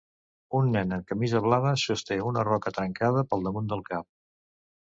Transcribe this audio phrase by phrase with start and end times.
[0.59, 4.09] Un nen amb camisa blava sosté una roca trencada per damunt del cap.